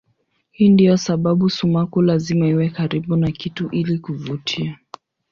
Hii 0.51 0.69
ndiyo 0.69 0.97
sababu 0.97 1.49
sumaku 1.49 2.01
lazima 2.01 2.47
iwe 2.47 2.69
karibu 2.69 3.15
na 3.15 3.31
kitu 3.31 3.69
ili 3.71 3.99
kuvutia. 3.99 4.77